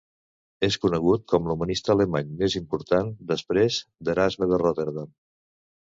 [0.67, 5.17] És conegut com l'humanista alemany més important després d'Erasme de Rotterdam.